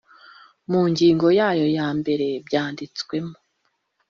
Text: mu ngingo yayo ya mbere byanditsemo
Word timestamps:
mu 0.69 0.81
ngingo 0.91 1.27
yayo 1.39 1.65
ya 1.77 1.87
mbere 1.99 2.27
byanditsemo 2.47 3.33